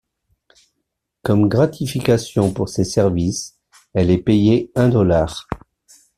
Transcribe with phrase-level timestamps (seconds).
[1.21, 3.59] Comme gratification pour ses services,
[3.93, 5.47] elle est payée un dollar.